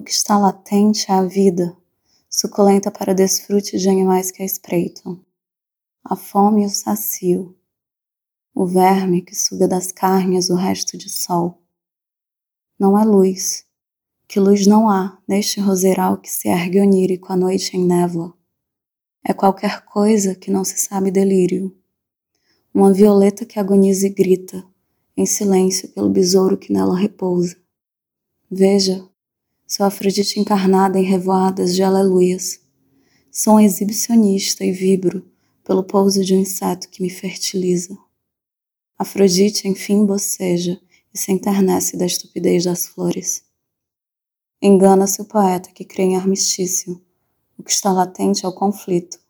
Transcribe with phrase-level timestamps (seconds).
[0.00, 1.76] O que está latente é a vida,
[2.26, 5.22] suculenta para desfrute de animais que a espreitam.
[6.02, 7.54] A fome e o sacio.
[8.54, 11.62] O verme que suga das carnes o resto de sol.
[12.78, 13.66] Não é luz,
[14.26, 18.32] que luz não há neste roseiral que se ergue onírico à noite em névoa.
[19.22, 21.76] É qualquer coisa que não se sabe delírio.
[22.72, 24.64] Uma violeta que agoniza e grita,
[25.14, 27.54] em silêncio pelo besouro que nela repousa.
[28.50, 29.06] Veja,
[29.70, 32.60] sou Afrodite encarnada em revoadas de aleluias.
[33.30, 35.24] Sou um exibicionista e vibro
[35.62, 37.96] pelo pouso de um inseto que me fertiliza.
[38.98, 40.80] Afrodite enfim boceja
[41.14, 43.44] e se enternece da estupidez das flores.
[44.60, 47.00] Engana-se o poeta que crê em armistício.
[47.56, 49.20] O que está latente é o conflito.